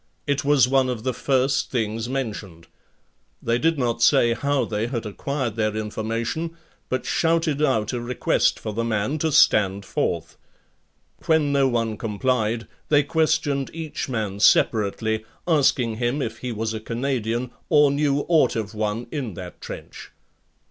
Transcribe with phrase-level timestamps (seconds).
[0.25, 2.65] It was one of the first things mentioned.
[3.39, 6.57] They did not say how they had acquired their information,
[6.89, 10.37] but shouted out a request for the man to stand forth.
[11.27, 16.79] When no one complied, they questioned each man separately, asking him if he was a
[16.79, 20.09] Canadian or knew aught of one in that trench.